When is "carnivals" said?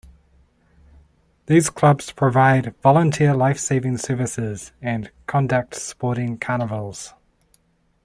6.39-7.13